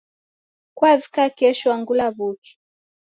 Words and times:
Kuavika 0.77 1.23
kesho 1.37 1.67
angu 1.75 1.93
law'uke? 1.99 2.51